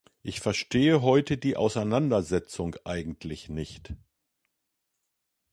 [0.23, 3.93] Ich verstehe heute die Auseinandersetzung eigentlich nicht.